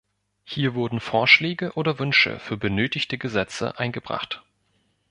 Hier 0.43 0.73
wurden 0.73 0.99
Vorschläge 0.99 1.73
oder 1.77 1.99
Wünsche 1.99 2.39
für 2.39 2.57
benötigte 2.57 3.19
Gesetze 3.19 3.77
eingebracht. 3.77 4.41